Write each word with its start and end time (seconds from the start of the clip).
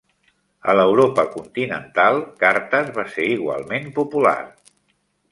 A 0.71 0.73
l'Europa 0.77 1.25
continental, 1.33 2.17
"Cartes" 2.43 2.89
va 2.95 3.05
ser 3.17 3.27
igualment 3.33 3.85
popular. 3.99 4.35